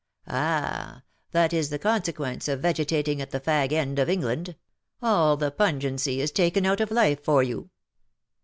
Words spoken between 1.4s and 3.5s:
is the consequence of vegetating: at the